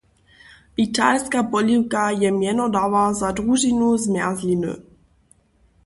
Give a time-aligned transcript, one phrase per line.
[0.83, 4.73] Italska poliwka je mjenodawar za družinu zmjerzliny!